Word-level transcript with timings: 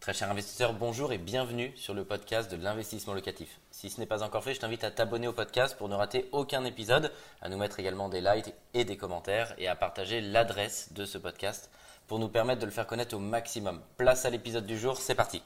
Très 0.00 0.14
cher 0.14 0.30
investisseur, 0.30 0.72
bonjour 0.72 1.12
et 1.12 1.18
bienvenue 1.18 1.74
sur 1.76 1.92
le 1.92 2.06
podcast 2.06 2.50
de 2.50 2.56
l'investissement 2.56 3.12
locatif. 3.12 3.60
Si 3.70 3.90
ce 3.90 4.00
n'est 4.00 4.06
pas 4.06 4.22
encore 4.22 4.42
fait, 4.42 4.54
je 4.54 4.60
t'invite 4.60 4.82
à 4.82 4.90
t'abonner 4.90 5.28
au 5.28 5.34
podcast 5.34 5.76
pour 5.76 5.90
ne 5.90 5.94
rater 5.94 6.26
aucun 6.32 6.64
épisode, 6.64 7.12
à 7.42 7.50
nous 7.50 7.58
mettre 7.58 7.80
également 7.80 8.08
des 8.08 8.22
likes 8.22 8.54
et 8.72 8.86
des 8.86 8.96
commentaires 8.96 9.52
et 9.58 9.68
à 9.68 9.76
partager 9.76 10.22
l'adresse 10.22 10.94
de 10.94 11.04
ce 11.04 11.18
podcast 11.18 11.70
pour 12.06 12.18
nous 12.18 12.28
permettre 12.28 12.60
de 12.60 12.64
le 12.64 12.72
faire 12.72 12.86
connaître 12.86 13.14
au 13.14 13.18
maximum. 13.18 13.82
Place 13.98 14.24
à 14.24 14.30
l'épisode 14.30 14.64
du 14.64 14.78
jour, 14.78 14.96
c'est 14.96 15.14
parti. 15.14 15.42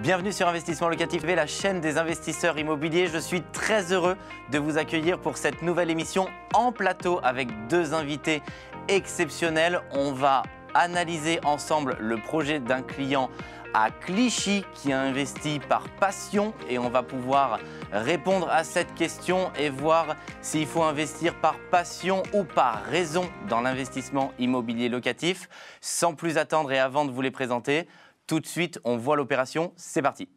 Bienvenue 0.00 0.30
sur 0.30 0.46
Investissement 0.46 0.88
Locatif, 0.88 1.24
la 1.24 1.48
chaîne 1.48 1.80
des 1.80 1.98
investisseurs 1.98 2.56
immobiliers. 2.60 3.08
Je 3.08 3.18
suis 3.18 3.42
très 3.52 3.92
heureux 3.92 4.16
de 4.52 4.58
vous 4.60 4.78
accueillir 4.78 5.20
pour 5.20 5.36
cette 5.36 5.62
nouvelle 5.62 5.90
émission 5.90 6.28
en 6.54 6.70
plateau 6.70 7.18
avec 7.24 7.48
deux 7.66 7.94
invités 7.94 8.42
exceptionnels. 8.86 9.80
On 9.90 10.12
va 10.12 10.44
analyser 10.78 11.40
ensemble 11.44 11.96
le 12.00 12.16
projet 12.18 12.60
d'un 12.60 12.82
client 12.82 13.30
à 13.74 13.90
Clichy 13.90 14.64
qui 14.74 14.92
a 14.92 15.00
investi 15.00 15.58
par 15.58 15.88
passion 16.00 16.54
et 16.68 16.78
on 16.78 16.88
va 16.88 17.02
pouvoir 17.02 17.58
répondre 17.92 18.48
à 18.50 18.64
cette 18.64 18.94
question 18.94 19.50
et 19.58 19.68
voir 19.68 20.16
s'il 20.40 20.66
faut 20.66 20.82
investir 20.82 21.38
par 21.40 21.56
passion 21.70 22.22
ou 22.32 22.44
par 22.44 22.84
raison 22.84 23.28
dans 23.48 23.60
l'investissement 23.60 24.32
immobilier 24.38 24.88
locatif. 24.88 25.48
Sans 25.80 26.14
plus 26.14 26.38
attendre 26.38 26.72
et 26.72 26.78
avant 26.78 27.04
de 27.04 27.10
vous 27.10 27.20
les 27.22 27.30
présenter, 27.30 27.86
tout 28.26 28.40
de 28.40 28.46
suite 28.46 28.80
on 28.84 28.96
voit 28.96 29.16
l'opération, 29.16 29.72
c'est 29.76 30.02
parti. 30.02 30.28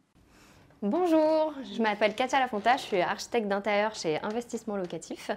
Bonjour, 0.82 1.52
je 1.74 1.82
m'appelle 1.82 2.14
Katia 2.14 2.40
Lafonta, 2.40 2.78
je 2.78 2.84
suis 2.84 3.02
architecte 3.02 3.46
d'intérieur 3.46 3.94
chez 3.94 4.18
Investissement 4.22 4.76
Locatif. 4.76 5.30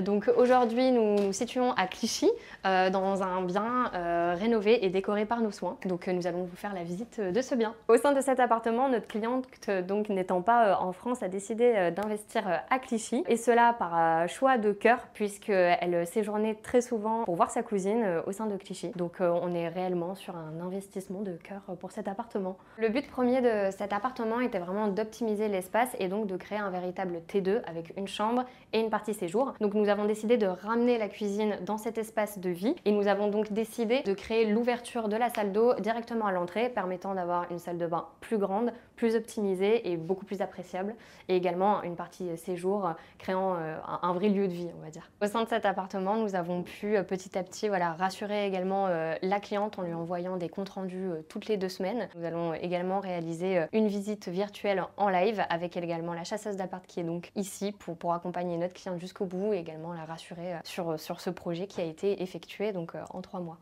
Donc 0.00 0.28
aujourd'hui, 0.36 0.90
nous 0.90 1.14
nous 1.20 1.32
situons 1.32 1.70
à 1.74 1.86
Clichy, 1.86 2.28
euh, 2.66 2.90
dans 2.90 3.22
un 3.22 3.42
bien 3.42 3.92
euh, 3.94 4.34
rénové 4.36 4.84
et 4.84 4.90
décoré 4.90 5.24
par 5.24 5.40
nos 5.40 5.52
soins. 5.52 5.76
Donc 5.86 6.08
nous 6.08 6.26
allons 6.26 6.42
vous 6.42 6.56
faire 6.56 6.74
la 6.74 6.82
visite 6.82 7.20
de 7.20 7.42
ce 7.42 7.54
bien. 7.54 7.76
Au 7.86 7.96
sein 7.96 8.12
de 8.12 8.20
cet 8.20 8.40
appartement, 8.40 8.88
notre 8.88 9.06
cliente, 9.06 9.46
donc 9.86 10.08
n'étant 10.08 10.42
pas 10.42 10.66
euh, 10.66 10.74
en 10.74 10.92
France, 10.92 11.22
a 11.22 11.28
décidé 11.28 11.92
d'investir 11.94 12.42
à 12.68 12.78
Clichy. 12.80 13.22
Et 13.28 13.36
cela 13.36 13.76
par 13.78 14.28
choix 14.28 14.58
de 14.58 14.72
cœur, 14.72 14.98
puisqu'elle 15.14 16.08
séjournait 16.08 16.56
très 16.56 16.80
souvent 16.80 17.22
pour 17.22 17.36
voir 17.36 17.52
sa 17.52 17.62
cousine 17.62 18.20
au 18.26 18.32
sein 18.32 18.46
de 18.46 18.56
Clichy. 18.56 18.90
Donc 18.96 19.18
on 19.20 19.54
est 19.54 19.68
réellement 19.68 20.16
sur 20.16 20.34
un 20.34 20.60
investissement 20.60 21.20
de 21.20 21.36
cœur 21.36 21.60
pour 21.78 21.92
cet 21.92 22.08
appartement. 22.08 22.58
Le 22.78 22.88
but 22.88 23.08
premier 23.08 23.40
de 23.42 23.70
cet 23.70 23.92
appartement 23.92 24.40
était 24.40 24.58
vraiment 24.58 24.71
d'optimiser 24.88 25.48
l'espace 25.48 25.90
et 25.98 26.08
donc 26.08 26.26
de 26.26 26.36
créer 26.36 26.58
un 26.58 26.70
véritable 26.70 27.20
T2 27.28 27.62
avec 27.66 27.92
une 27.96 28.08
chambre 28.08 28.44
et 28.72 28.80
une 28.80 28.90
partie 28.90 29.14
séjour. 29.14 29.54
Donc 29.60 29.74
nous 29.74 29.88
avons 29.88 30.04
décidé 30.04 30.36
de 30.36 30.46
ramener 30.46 30.98
la 30.98 31.08
cuisine 31.08 31.58
dans 31.64 31.78
cet 31.78 31.98
espace 31.98 32.38
de 32.38 32.50
vie 32.50 32.74
et 32.84 32.92
nous 32.92 33.06
avons 33.06 33.28
donc 33.28 33.52
décidé 33.52 34.02
de 34.02 34.14
créer 34.14 34.46
l'ouverture 34.46 35.08
de 35.08 35.16
la 35.16 35.28
salle 35.28 35.52
d'eau 35.52 35.74
directement 35.74 36.26
à 36.26 36.32
l'entrée 36.32 36.68
permettant 36.68 37.14
d'avoir 37.14 37.50
une 37.50 37.58
salle 37.58 37.78
de 37.78 37.86
bain 37.86 38.06
plus 38.20 38.38
grande, 38.38 38.72
plus 39.02 39.16
optimisée 39.16 39.90
et 39.90 39.96
beaucoup 39.96 40.24
plus 40.24 40.42
appréciable 40.42 40.94
et 41.28 41.34
également 41.34 41.82
une 41.82 41.96
partie 41.96 42.36
séjour 42.36 42.92
créant 43.18 43.56
euh, 43.56 43.76
un 44.02 44.12
vrai 44.12 44.28
lieu 44.28 44.46
de 44.46 44.52
vie 44.52 44.68
on 44.78 44.84
va 44.84 44.90
dire. 44.90 45.10
Au 45.20 45.26
sein 45.26 45.42
de 45.42 45.48
cet 45.48 45.66
appartement 45.66 46.16
nous 46.16 46.36
avons 46.36 46.62
pu 46.62 46.96
euh, 46.96 47.02
petit 47.02 47.36
à 47.36 47.42
petit 47.42 47.66
voilà, 47.66 47.94
rassurer 47.94 48.46
également 48.46 48.86
euh, 48.86 49.16
la 49.22 49.40
cliente 49.40 49.78
en 49.78 49.82
lui 49.82 49.92
envoyant 49.92 50.36
des 50.36 50.48
comptes 50.48 50.68
rendus 50.68 51.10
toutes 51.28 51.48
les 51.48 51.56
deux 51.56 51.68
semaines. 51.68 52.08
Nous 52.14 52.24
allons 52.24 52.54
également 52.54 53.00
réaliser 53.00 53.66
une 53.72 53.88
visite 53.88 54.28
virtuelle 54.28 54.84
en 54.96 55.08
live 55.08 55.42
avec 55.50 55.76
également 55.76 56.14
la 56.14 56.24
chasseuse 56.24 56.56
d'appart 56.56 56.86
qui 56.86 57.00
est 57.00 57.04
donc 57.04 57.30
ici 57.34 57.72
pour, 57.72 57.96
pour 57.96 58.12
accompagner 58.12 58.56
notre 58.56 58.74
cliente 58.74 59.00
jusqu'au 59.00 59.26
bout 59.26 59.52
et 59.52 59.58
également 59.58 59.92
la 59.92 60.04
rassurer 60.04 60.54
euh, 60.54 60.58
sur, 60.64 60.98
sur 60.98 61.20
ce 61.20 61.30
projet 61.30 61.66
qui 61.66 61.80
a 61.80 61.84
été 61.84 62.22
effectué 62.22 62.72
donc 62.72 62.94
euh, 62.94 63.02
en 63.10 63.20
trois 63.20 63.40
mois. 63.40 63.58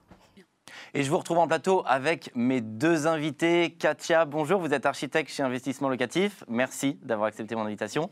Et 0.94 1.02
je 1.02 1.10
vous 1.10 1.18
retrouve 1.18 1.38
en 1.38 1.46
plateau 1.46 1.82
avec 1.86 2.30
mes 2.34 2.60
deux 2.60 3.06
invités. 3.06 3.76
Katia, 3.78 4.24
bonjour, 4.24 4.60
vous 4.60 4.74
êtes 4.74 4.86
architecte 4.86 5.30
chez 5.30 5.42
Investissement 5.42 5.88
Locatif. 5.88 6.44
Merci 6.48 6.98
d'avoir 7.02 7.28
accepté 7.28 7.54
mon 7.54 7.62
invitation. 7.62 8.10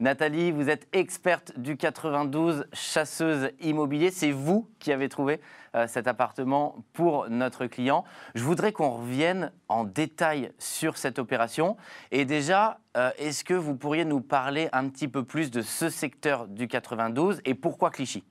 Nathalie, 0.00 0.50
vous 0.50 0.68
êtes 0.68 0.88
experte 0.92 1.58
du 1.58 1.76
92, 1.76 2.66
chasseuse 2.72 3.50
immobilier. 3.60 4.10
C'est 4.10 4.32
vous 4.32 4.68
qui 4.80 4.92
avez 4.92 5.08
trouvé 5.08 5.40
euh, 5.76 5.86
cet 5.86 6.08
appartement 6.08 6.84
pour 6.92 7.28
notre 7.30 7.66
client. 7.66 8.04
Je 8.34 8.42
voudrais 8.42 8.72
qu'on 8.72 8.90
revienne 8.90 9.52
en 9.68 9.84
détail 9.84 10.50
sur 10.58 10.98
cette 10.98 11.18
opération. 11.18 11.76
Et 12.10 12.24
déjà, 12.24 12.80
euh, 12.96 13.10
est-ce 13.18 13.44
que 13.44 13.54
vous 13.54 13.76
pourriez 13.76 14.04
nous 14.04 14.20
parler 14.20 14.68
un 14.72 14.88
petit 14.88 15.06
peu 15.06 15.22
plus 15.22 15.50
de 15.50 15.62
ce 15.62 15.88
secteur 15.88 16.48
du 16.48 16.66
92 16.66 17.40
et 17.44 17.54
pourquoi 17.54 17.90
Clichy? 17.90 18.24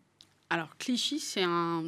Alors 0.49 0.77
Clichy, 0.77 1.19
c'est 1.19 1.43
un 1.43 1.85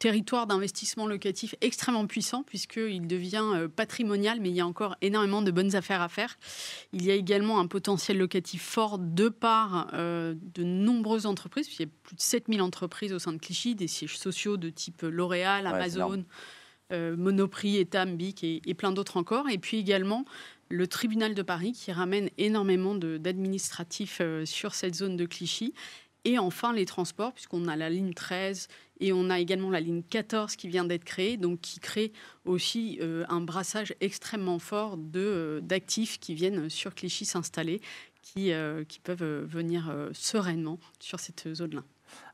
territoire 0.00 0.46
d'investissement 0.46 1.06
locatif 1.06 1.54
extrêmement 1.60 2.06
puissant 2.06 2.42
puisqu'il 2.42 3.06
devient 3.06 3.44
euh, 3.54 3.68
patrimonial, 3.68 4.40
mais 4.40 4.48
il 4.48 4.54
y 4.54 4.60
a 4.60 4.66
encore 4.66 4.96
énormément 5.02 5.42
de 5.42 5.50
bonnes 5.50 5.76
affaires 5.76 6.00
à 6.00 6.08
faire. 6.08 6.38
Il 6.92 7.04
y 7.04 7.10
a 7.10 7.14
également 7.14 7.60
un 7.60 7.66
potentiel 7.66 8.18
locatif 8.18 8.62
fort 8.62 8.98
de 8.98 9.28
part 9.28 9.90
euh, 9.92 10.34
de 10.54 10.64
nombreuses 10.64 11.26
entreprises, 11.26 11.68
il 11.78 11.82
y 11.82 11.84
a 11.84 11.88
plus 12.02 12.16
de 12.16 12.20
7000 12.20 12.62
entreprises 12.62 13.12
au 13.12 13.18
sein 13.18 13.32
de 13.32 13.38
Clichy, 13.38 13.74
des 13.74 13.88
sièges 13.88 14.18
sociaux 14.18 14.56
de 14.56 14.70
type 14.70 15.02
L'Oréal, 15.02 15.66
Amazon, 15.66 16.24
euh, 16.92 17.14
Monoprix, 17.16 17.76
Etam, 17.76 18.16
Bic 18.16 18.42
et, 18.42 18.62
et 18.64 18.74
plein 18.74 18.92
d'autres 18.92 19.18
encore. 19.18 19.50
Et 19.50 19.58
puis 19.58 19.76
également 19.76 20.24
le 20.70 20.86
tribunal 20.86 21.34
de 21.34 21.42
Paris 21.42 21.72
qui 21.72 21.92
ramène 21.92 22.30
énormément 22.38 22.94
d'administratifs 22.94 24.22
sur 24.44 24.74
cette 24.74 24.94
zone 24.94 25.16
de 25.16 25.26
Clichy. 25.26 25.74
Et 26.24 26.38
enfin, 26.38 26.72
les 26.72 26.86
transports, 26.86 27.32
puisqu'on 27.32 27.66
a 27.66 27.76
la 27.76 27.88
ligne 27.88 28.12
13 28.12 28.68
et 29.00 29.12
on 29.12 29.30
a 29.30 29.38
également 29.38 29.70
la 29.70 29.80
ligne 29.80 30.02
14 30.02 30.56
qui 30.56 30.68
vient 30.68 30.84
d'être 30.84 31.04
créée, 31.04 31.36
donc 31.36 31.60
qui 31.60 31.80
crée 31.80 32.12
aussi 32.44 32.98
euh, 33.00 33.24
un 33.28 33.40
brassage 33.40 33.94
extrêmement 34.00 34.58
fort 34.58 34.98
euh, 35.16 35.60
d'actifs 35.60 36.20
qui 36.20 36.34
viennent 36.34 36.68
sur 36.68 36.94
Clichy 36.94 37.24
s'installer, 37.24 37.80
qui, 38.22 38.52
euh, 38.52 38.84
qui 38.84 39.00
peuvent 39.00 39.46
venir 39.46 39.92
sereinement 40.12 40.78
sur 40.98 41.18
cette 41.20 41.52
zone-là. 41.52 41.82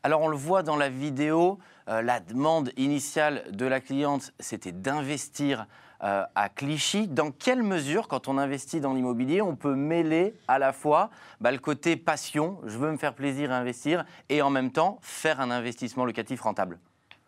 Alors 0.03 0.23
on 0.23 0.29
le 0.29 0.37
voit 0.37 0.63
dans 0.63 0.77
la 0.77 0.89
vidéo, 0.89 1.59
la 1.87 2.19
demande 2.19 2.73
initiale 2.77 3.45
de 3.53 3.67
la 3.67 3.81
cliente, 3.81 4.33
c'était 4.41 4.73
d'investir 4.73 5.67
euh, 6.03 6.25
à 6.35 6.49
Clichy. 6.49 7.09
Dans 7.09 7.31
quelle 7.31 7.63
mesure, 7.63 8.09
quand 8.09 8.29
on 8.29 8.39
investit 8.39 8.81
dans 8.81 8.95
l'immobilier, 8.95 9.43
on 9.43 9.57
peut 9.57 9.75
mêler 9.75 10.35
à 10.49 10.59
la 10.59 10.73
fois 10.73 11.11
bah, 11.41 11.51
le 11.51 11.59
côté 11.59 11.97
passion, 11.97 12.59
je 12.65 12.79
veux 12.79 12.91
me 12.91 12.97
faire 12.97 13.15
plaisir 13.15 13.51
et 13.51 13.55
investir, 13.55 14.05
et 14.29 14.43
en 14.43 14.51
même 14.51 14.71
temps 14.71 14.99
faire 15.03 15.41
un 15.41 15.51
investissement 15.51 16.05
locatif 16.05 16.41
rentable? 16.41 16.79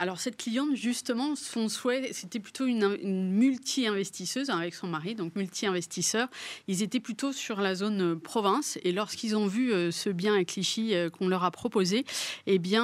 Alors 0.00 0.20
cette 0.20 0.36
cliente, 0.36 0.76
justement, 0.76 1.34
son 1.34 1.68
souhait, 1.68 2.10
c'était 2.12 2.38
plutôt 2.38 2.66
une, 2.66 2.96
multi-investisseuse 3.32 4.48
avec 4.48 4.74
son 4.74 4.86
mari, 4.86 5.16
donc 5.16 5.34
multi-investisseur. 5.34 6.28
Ils 6.68 6.84
étaient 6.84 7.00
plutôt 7.00 7.32
sur 7.32 7.60
la 7.60 7.74
zone 7.74 8.12
euh, 8.12 8.14
province 8.14 8.78
et 8.84 8.92
lorsqu'ils 8.92 9.36
ont 9.36 9.48
vu 9.48 9.72
euh, 9.72 9.90
ce 9.90 10.10
bien 10.10 10.36
à 10.36 10.44
Clichy 10.44 10.94
euh, 10.94 11.10
qu'on 11.10 11.26
leur 11.26 11.42
a 11.42 11.50
proposé, 11.50 12.04
eh 12.46 12.58
bien, 12.58 12.78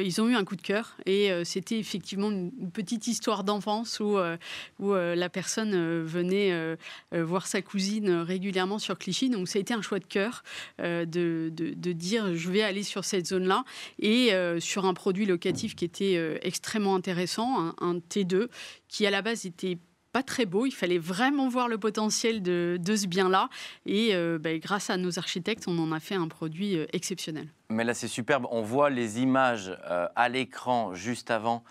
ils 0.00 0.20
ont 0.20 0.28
eu 0.28 0.34
un 0.34 0.44
coup 0.44 0.56
de 0.56 0.62
cœur 0.62 0.96
et 1.06 1.30
c'était 1.44 1.78
effectivement 1.78 2.30
une, 2.30 2.50
petite 2.72 3.06
histoire 3.06 3.44
d'enfance 3.44 4.00
où, 4.00 4.18
où 4.78 4.94
la 4.94 5.28
personne 5.28 6.02
venait 6.02 6.76
voir 7.12 7.46
sa 7.46 7.62
cousine 7.62 8.10
régulièrement 8.10 8.78
sur 8.78 8.98
Clichy. 8.98 9.30
Donc 9.30 9.48
ça 9.48 9.58
a 9.58 9.60
été 9.60 9.74
un 9.74 9.82
choix 9.82 9.98
de 9.98 10.04
cœur 10.04 10.42
de, 10.78 11.04
de, 11.52 11.92
dire 11.92 12.34
je 12.34 12.50
vais 12.50 12.62
aller 12.62 12.82
sur 12.82 13.04
cette 13.04 13.26
zone-là 13.26 13.64
et 13.98 14.30
sur 14.60 14.84
un 14.86 14.94
produit 14.94 15.26
locatif 15.26 15.74
qui 15.74 15.84
était 15.84 16.38
extrêmement 16.50 16.96
intéressant, 16.96 17.74
un, 17.80 17.94
T2 17.98 18.48
qui 18.88 19.06
à 19.06 19.10
la 19.10 19.22
base 19.22 19.46
était 19.46 19.78
pas 20.12 20.24
très 20.24 20.46
beau. 20.46 20.66
Il 20.66 20.72
fallait 20.72 20.98
vraiment 20.98 21.48
voir 21.48 21.68
le 21.68 21.78
potentiel 21.78 22.42
de, 22.42 22.76
ce 22.84 23.06
bien-là. 23.06 23.48
Et 23.86 24.16
euh, 24.16 24.36
bah, 24.40 24.58
grâce 24.58 24.90
à 24.90 24.96
nos 24.96 25.20
architectes, 25.20 25.68
on 25.68 25.78
en 25.78 25.92
a 25.92 26.00
fait 26.00 26.16
un 26.16 26.26
produit 26.26 26.76
euh, 26.76 26.86
exceptionnel. 26.92 27.46
Mais 27.68 27.84
là, 27.84 27.94
c'est 27.94 28.08
superbe. 28.08 28.48
On 28.50 28.62
voit 28.62 28.90
les 28.90 29.20
images 29.20 29.72
euh, 29.88 30.08
à 30.16 30.28
l'écran 30.28 30.94
juste 30.94 31.30
avant 31.30 31.62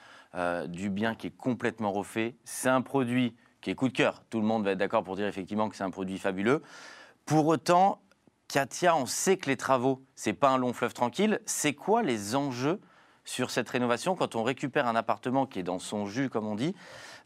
du 0.67 0.91
bien 0.91 1.15
qui 1.15 1.25
est 1.25 1.35
complètement 1.35 1.91
refait. 1.91 2.35
C'est 2.43 2.69
un 2.69 2.83
produit 2.83 3.35
qui 3.61 3.71
est 3.71 3.75
coup 3.75 3.87
de 3.87 3.93
cœur. 3.93 4.21
Tout 4.29 4.39
le 4.39 4.45
monde 4.45 4.63
va 4.63 4.73
être 4.73 4.77
d'accord 4.77 5.03
pour 5.03 5.15
dire 5.15 5.25
effectivement 5.25 5.69
que 5.69 5.75
c'est 5.75 5.83
un 5.83 5.89
produit 5.89 6.19
fabuleux. 6.19 6.61
Pour 7.25 7.47
autant, 7.47 7.99
Katia, 8.47 8.95
on 8.95 9.07
sait 9.07 9.37
que 9.37 9.49
les 9.49 9.57
travaux, 9.57 10.05
c'est 10.13 10.33
pas 10.33 10.49
un 10.49 10.59
long 10.59 10.71
fleuve 10.71 10.93
tranquille. 10.93 11.39
C'est 11.47 11.73
quoi 11.73 12.03
les 12.03 12.35
enjeux 12.35 12.79
sur 13.29 13.51
cette 13.51 13.69
rénovation. 13.69 14.15
Quand 14.15 14.35
on 14.35 14.41
récupère 14.41 14.87
un 14.87 14.95
appartement 14.95 15.45
qui 15.45 15.59
est 15.59 15.63
dans 15.63 15.77
son 15.77 16.07
jus, 16.07 16.29
comme 16.29 16.47
on 16.47 16.55
dit 16.55 16.73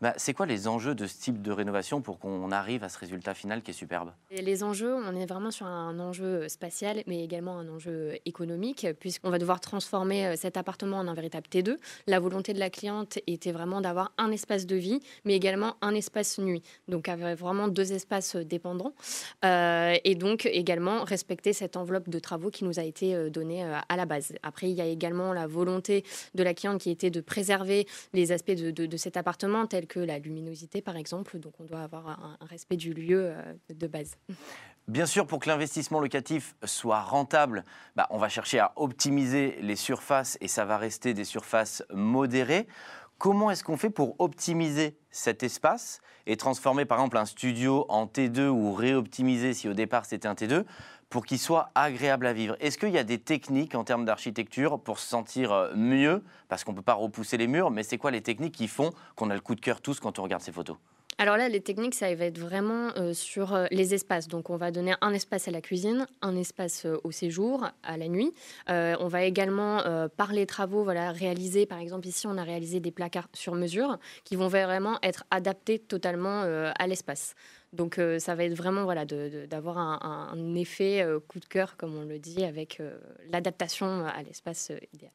bah, 0.03 0.13
c'est 0.17 0.33
quoi 0.33 0.45
les 0.45 0.67
enjeux 0.67 0.95
de 0.95 1.07
ce 1.07 1.17
type 1.17 1.41
de 1.41 1.50
rénovation 1.50 2.01
pour 2.01 2.19
qu'on 2.19 2.51
arrive 2.51 2.83
à 2.83 2.89
ce 2.89 3.00
résultat 3.00 3.33
final 3.33 3.61
qui 3.61 3.71
est 3.71 3.73
superbe? 3.73 4.11
Les 4.31 4.61
enjeux, 4.61 4.94
on 4.94 5.15
est 5.15 5.25
vraiment 5.25 5.50
sur 5.50 5.65
un 5.65 5.97
enjeu 5.97 6.50
spatial, 6.50 7.03
mais 7.07 7.23
également 7.23 7.57
un 7.57 7.69
enjeu 7.69 8.17
économique, 8.25 8.85
puisqu'on 9.00 9.29
va 9.29 9.39
devoir 9.39 9.61
transformer 9.61 10.25
euh, 10.25 10.35
cet 10.35 10.57
appartement 10.57 10.97
en 10.97 11.07
un 11.07 11.13
véritable 11.13 11.47
T2. 11.50 11.77
La 12.07 12.19
volonté 12.19 12.51
de 12.51 12.59
la 12.59 12.69
cliente 12.69 13.17
était 13.27 13.53
vraiment 13.53 13.79
d'avoir 13.79 14.11
un 14.17 14.29
espace 14.31 14.65
de 14.65 14.75
vie, 14.75 15.00
mais 15.23 15.35
également 15.35 15.77
un 15.81 15.95
espace 15.95 16.38
nuit. 16.38 16.63
Donc, 16.89 17.07
avec 17.07 17.39
vraiment 17.39 17.69
deux 17.69 17.94
espaces 17.94 18.35
dépendants. 18.35 18.91
Euh, 19.45 19.95
et 20.03 20.15
donc, 20.15 20.45
également 20.47 21.06
respecter 21.06 21.53
cette 21.53 21.77
enveloppe 21.77 22.09
de 22.09 22.19
travaux 22.19 22.49
qui 22.49 22.65
nous 22.65 22.77
a 22.77 22.83
été 22.83 23.15
euh, 23.15 23.29
donnée 23.29 23.63
à 23.63 23.95
la 23.95 24.06
base. 24.06 24.33
Après, 24.44 24.69
il 24.69 24.75
y 24.75 24.81
a 24.81 24.85
également 24.85 25.31
la 25.31 25.47
volonté 25.47 26.03
de 26.35 26.44
la 26.44 26.53
cliente 26.53 26.81
qui 26.81 26.89
était 26.89 27.09
de 27.09 27.21
préserver 27.21 27.88
les 28.11 28.33
aspects 28.33 28.51
de, 28.51 28.97
cet 28.97 29.15
appartement, 29.15 29.65
tels 29.65 29.88
que 29.88 29.93
la 30.00 30.19
luminosité 30.19 30.81
par 30.81 30.98
exemple. 30.98 31.40
Donc 31.40 31.54
on 31.60 31.63
doit 31.63 31.81
avoir 31.81 32.07
un, 32.07 32.38
respect 32.45 32.78
du 32.78 32.94
lieu 32.94 33.31
euh, 33.31 33.54
de 33.74 33.88
base. 33.88 34.16
Bien 34.88 35.06
sûr, 35.06 35.25
pour 35.25 35.40
que 35.40 35.50
l'investissement 35.50 36.00
locatif 36.01 36.56
soit 36.66 37.01
rentable, 37.01 37.63
bah, 37.95 38.07
on 38.10 38.18
va 38.18 38.28
chercher 38.28 38.60
à 38.60 38.74
optimiser 38.75 39.57
les 39.62 39.78
surfaces 39.78 40.38
et 40.42 40.48
ça 40.48 40.66
va 40.66 40.78
rester 40.78 41.13
des 41.13 41.24
surfaces 41.24 41.84
modérées. 41.94 42.68
Comment 43.18 43.51
est-ce 43.51 43.63
qu'on 43.63 43.78
fait 43.78 43.90
pour 43.90 44.19
optimiser 44.19 44.98
cet 45.10 45.44
espace 45.44 46.01
et 46.25 46.36
transformer 46.36 46.84
par 46.86 46.98
exemple 46.98 47.18
un 47.18 47.25
studio 47.25 47.86
en 47.88 48.06
T2 48.06 48.48
ou 48.48 48.74
réoptimiser 48.74 49.54
si 49.54 49.69
au 49.69 49.74
départ 49.74 50.06
c'était 50.06 50.28
un 50.28 50.34
T2 50.34 50.66
pour 51.13 51.27
qu'il 51.27 51.38
soit 51.38 51.69
agréable 51.75 52.25
à 52.25 52.33
vivre 52.33 52.57
Est-ce 52.60 52.80
qu'il 52.80 52.89
y 52.89 52.98
a 52.98 53.04
des 53.04 53.19
techniques 53.19 53.75
en 53.75 53.83
termes 53.83 54.04
d'architecture 54.04 54.80
pour 54.80 54.98
se 54.98 55.07
sentir 55.07 55.51
euh, 55.51 55.71
mieux? 55.75 56.24
Parce 56.50 56.63
qu'on 56.63 56.71
ne 56.71 56.77
peut 56.77 56.81
pas 56.81 56.95
repousser 56.95 57.38
les 57.38 57.45
murs, 57.45 57.69
mais 57.69 57.83
c'est 57.83 58.00
quoi 58.00 58.10
les 58.10 58.21
techniques 58.21 58.56
qui 58.56 58.68
font 58.68 58.89
qu'on 59.15 59.30
a 59.30 59.36
le 59.36 59.39
coup 59.39 59.54
de 59.54 59.62
cœur 59.62 59.80
tous 59.80 60.00
quand 60.00 60.18
on 60.18 60.24
regarde 60.24 60.42
ces 60.42 60.51
photos? 60.51 60.75
Alors 61.19 61.38
là, 61.38 61.50
les 61.50 61.62
techniques, 61.62 61.94
ça 61.94 62.12
va 62.15 62.25
être 62.25 62.39
vraiment 62.39 62.89
euh, 62.98 63.13
sur 63.13 63.54
euh, 63.54 63.68
les 63.69 63.94
espaces. 63.94 64.27
Donc, 64.27 64.50
on 64.50 64.57
va 64.57 64.71
donner 64.71 64.95
un 65.01 65.13
espace 65.13 65.48
à 65.48 65.51
la 65.51 65.62
cuisine, 65.62 66.07
un 66.24 66.36
espace 66.36 66.88
au 67.04 67.12
séjour, 67.12 67.68
à 67.83 67.95
la 67.95 68.07
nuit. 68.07 68.31
on 68.68 69.07
va 69.07 69.21
également, 69.24 69.83
par 70.18 70.33
les 70.33 70.48
travaux, 70.48 70.83
voilà, 70.83 71.12
réaliser, 71.12 71.68
par 71.68 71.77
exemple, 71.77 72.07
ici, 72.07 72.25
on 72.25 72.39
a 72.39 72.44
réalisé 72.44 72.80
des 72.80 72.92
placards 72.92 73.30
sur 73.33 73.54
mesure 73.54 74.00
qui 74.24 74.36
vont 74.36 74.48
vraiment 74.48 74.98
être 75.04 75.25
adaptés 75.30 75.77
totalement 75.77 76.42
à 76.42 76.88
l'espace. 76.88 77.36
Donc, 77.73 77.99
ça 78.19 78.35
va 78.35 78.43
être 78.43 78.55
vraiment 78.55 78.83
voilà, 78.83 79.03
d'avoir 79.05 79.77
un, 79.77 80.29
un, 80.31 80.55
effet 80.55 81.05
coup 81.27 81.39
de 81.39 81.45
cœur, 81.45 81.75
comme 81.75 81.95
on 81.95 82.05
le 82.05 82.19
dit, 82.19 82.45
avec 82.45 82.81
l'adaptation 83.29 84.05
à 84.05 84.21
l'espace 84.23 84.71
idéal. 84.93 85.11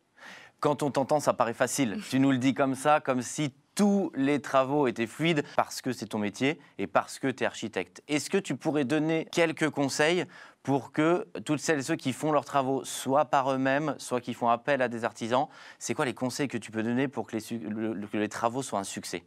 Quand 0.60 0.82
on 0.82 0.90
t'entend, 0.90 1.20
ça 1.20 1.34
paraît 1.34 1.54
facile. 1.54 2.00
tu 2.10 2.18
nous 2.18 2.32
le 2.32 2.38
dis 2.38 2.54
comme 2.54 2.74
ça, 2.74 3.00
comme 3.00 3.22
si 3.22 3.52
tous 3.74 4.10
les 4.16 4.40
travaux 4.40 4.88
étaient 4.88 5.06
fluides 5.06 5.44
parce 5.54 5.82
que 5.82 5.92
c'est 5.92 6.06
ton 6.06 6.18
métier 6.18 6.58
et 6.78 6.88
parce 6.88 7.20
que 7.20 7.28
tu 7.28 7.44
es 7.44 7.46
architecte. 7.46 8.02
Est-ce 8.08 8.28
que 8.28 8.38
tu 8.38 8.56
pourrais 8.56 8.84
donner 8.84 9.28
quelques 9.30 9.70
conseils 9.70 10.24
pour 10.64 10.90
que 10.90 11.28
toutes 11.44 11.60
celles 11.60 11.78
et 11.78 11.82
ceux 11.82 11.94
qui 11.94 12.12
font 12.12 12.32
leurs 12.32 12.44
travaux, 12.44 12.82
soit 12.82 13.26
par 13.26 13.52
eux-mêmes, 13.52 13.94
soit 13.98 14.20
qui 14.20 14.34
font 14.34 14.48
appel 14.48 14.82
à 14.82 14.88
des 14.88 15.04
artisans, 15.04 15.46
c'est 15.78 15.94
quoi 15.94 16.06
les 16.06 16.14
conseils 16.14 16.48
que 16.48 16.58
tu 16.58 16.72
peux 16.72 16.82
donner 16.82 17.06
pour 17.06 17.28
que 17.28 17.36
les 18.16 18.28
travaux 18.28 18.62
soient 18.62 18.80
un 18.80 18.84
succès? 18.84 19.24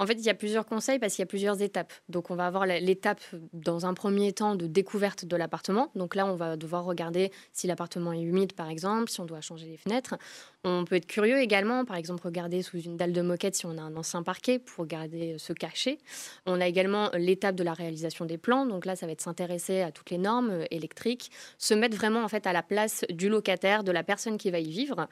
En 0.00 0.06
fait, 0.06 0.14
il 0.14 0.24
y 0.24 0.30
a 0.30 0.34
plusieurs 0.34 0.66
conseils 0.66 0.98
parce 0.98 1.14
qu'il 1.14 1.22
y 1.22 1.24
a 1.24 1.26
plusieurs 1.26 1.62
étapes. 1.62 1.92
Donc, 2.08 2.30
on 2.30 2.34
va 2.34 2.46
avoir 2.46 2.66
l'étape 2.66 3.20
dans 3.52 3.86
un 3.86 3.94
premier 3.94 4.32
temps 4.32 4.56
de 4.56 4.66
découverte 4.66 5.24
de 5.24 5.36
l'appartement. 5.36 5.90
Donc 5.94 6.16
là, 6.16 6.26
on 6.26 6.34
va 6.34 6.56
devoir 6.56 6.84
regarder 6.84 7.30
si 7.52 7.68
l'appartement 7.68 8.12
est 8.12 8.22
humide, 8.22 8.54
par 8.54 8.68
exemple, 8.68 9.10
si 9.10 9.20
on 9.20 9.24
doit 9.24 9.40
changer 9.40 9.66
les 9.66 9.76
fenêtres. 9.76 10.16
On 10.64 10.84
peut 10.84 10.96
être 10.96 11.06
curieux 11.06 11.38
également, 11.40 11.84
par 11.84 11.96
exemple, 11.96 12.24
regarder 12.24 12.62
sous 12.62 12.80
une 12.80 12.96
dalle 12.96 13.12
de 13.12 13.22
moquette 13.22 13.54
si 13.54 13.66
on 13.66 13.78
a 13.78 13.82
un 13.82 13.94
ancien 13.96 14.22
parquet 14.22 14.58
pour 14.58 14.84
regarder 14.84 15.38
se 15.38 15.52
cacher. 15.52 15.98
On 16.46 16.60
a 16.60 16.66
également 16.66 17.10
l'étape 17.14 17.54
de 17.54 17.62
la 17.62 17.74
réalisation 17.74 18.24
des 18.24 18.38
plans. 18.38 18.66
Donc 18.66 18.86
là, 18.86 18.96
ça 18.96 19.06
va 19.06 19.12
être 19.12 19.20
s'intéresser 19.20 19.82
à 19.82 19.92
toutes 19.92 20.10
les 20.10 20.18
normes 20.18 20.50
euh, 20.50 20.64
électriques, 20.70 21.30
se 21.58 21.74
mettre 21.74 21.96
vraiment 21.96 22.24
en 22.24 22.28
fait 22.28 22.46
à 22.46 22.52
la 22.52 22.62
place 22.62 23.04
du 23.10 23.28
locataire, 23.28 23.84
de 23.84 23.92
la 23.92 24.02
personne 24.02 24.38
qui 24.38 24.50
va 24.50 24.58
y 24.58 24.70
vivre, 24.70 25.06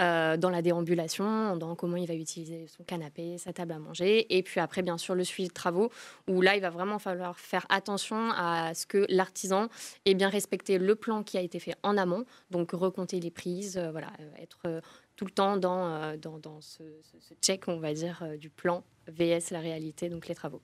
euh, 0.00 0.36
dans 0.36 0.50
la 0.50 0.62
déambulation, 0.62 1.56
dans 1.56 1.76
comment 1.76 1.96
il 1.96 2.08
va 2.08 2.14
utiliser 2.14 2.66
son 2.66 2.82
canapé, 2.82 3.38
sa 3.38 3.52
table 3.52 3.72
à 3.72 3.78
manger 3.78 4.23
et 4.30 4.42
puis 4.42 4.60
après, 4.60 4.82
bien 4.82 4.98
sûr, 4.98 5.14
le 5.14 5.24
suivi 5.24 5.48
de 5.48 5.54
travaux, 5.54 5.90
où 6.28 6.40
là, 6.40 6.56
il 6.56 6.60
va 6.60 6.70
vraiment 6.70 6.98
falloir 6.98 7.38
faire 7.38 7.66
attention 7.68 8.30
à 8.32 8.74
ce 8.74 8.86
que 8.86 9.06
l'artisan 9.08 9.68
ait 10.04 10.14
bien 10.14 10.28
respecté 10.28 10.78
le 10.78 10.94
plan 10.94 11.22
qui 11.22 11.38
a 11.38 11.40
été 11.40 11.58
fait 11.58 11.74
en 11.82 11.96
amont, 11.96 12.24
donc 12.50 12.72
recompter 12.72 13.20
les 13.20 13.30
prises, 13.30 13.76
euh, 13.76 13.90
voilà, 13.90 14.08
euh, 14.20 14.42
être 14.42 14.60
euh, 14.66 14.80
tout 15.16 15.24
le 15.24 15.30
temps 15.30 15.56
dans, 15.56 16.16
dans, 16.16 16.38
dans 16.38 16.60
ce, 16.60 16.82
check, 17.40 17.68
on 17.68 17.78
va 17.78 17.94
dire, 17.94 18.24
du 18.38 18.50
plan 18.50 18.82
VS, 19.06 19.50
la 19.52 19.60
réalité, 19.60 20.08
donc 20.08 20.26
les 20.26 20.34
travaux. 20.34 20.60